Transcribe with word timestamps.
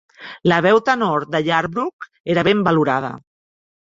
La 0.51 0.55
veu 0.65 0.79
tenor 0.87 1.27
de 1.35 1.41
Yarbrough 1.49 2.09
era 2.37 2.47
ben 2.49 2.65
valorada. 2.69 3.13